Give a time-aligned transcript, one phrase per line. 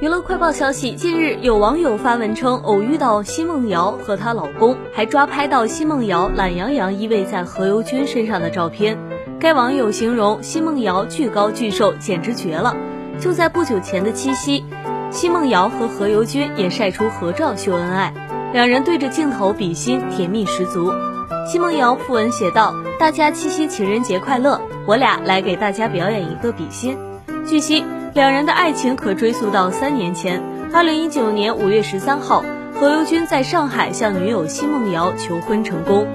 [0.00, 8.96] 娱乐快报消息，近日有网友发文称偶遇到奚梦瑶和她老公，还抓拍到奚梦瑶懒洋洋依偎在何猷君身上的照片。
[9.40, 12.76] 该网友形容奚梦瑶巨高巨瘦，简直绝了。
[13.18, 14.64] 就在不久前的七夕，
[15.10, 18.14] 奚梦瑶和何猷君也晒出合照秀恩爱，
[18.52, 20.92] 两人对着镜头比心，甜蜜十足。
[21.50, 26.96] 奚梦瑶附文写道：“大家七夕情人节快乐，我俩来给大家表演一个比心。”
[27.44, 27.84] 据悉。
[28.14, 32.42] 两人的爱情可追溯到三年前，二零一九年五月十三号，
[32.74, 36.06] 何猷君在上海向女友奚梦瑶求婚成功。